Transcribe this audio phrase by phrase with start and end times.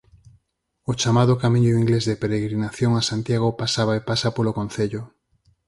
[0.89, 5.01] O chamado Camiño Inglés de peregrinación a Santiago pasaba e pasa polo concello.